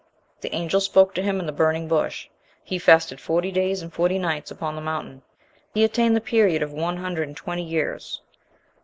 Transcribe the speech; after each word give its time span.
The 0.39 0.51
angel 0.55 0.81
spoke 0.81 1.13
to 1.13 1.21
him 1.21 1.39
in 1.39 1.45
the 1.45 1.51
burning 1.51 1.87
bush. 1.87 2.27
He 2.63 2.79
fasted 2.79 3.21
forty 3.21 3.51
days 3.51 3.83
and 3.83 3.93
forty 3.93 4.17
nights 4.17 4.49
upon 4.49 4.73
the 4.73 4.81
mountain. 4.81 5.21
He 5.75 5.83
attained 5.83 6.15
the 6.15 6.19
period 6.21 6.63
of 6.63 6.73
one 6.73 6.97
hundred 6.97 7.27
and 7.27 7.37
twenty 7.37 7.61
years. 7.61 8.19